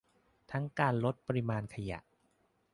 [0.51, 1.99] ทั้งการลดปริมาณขยะ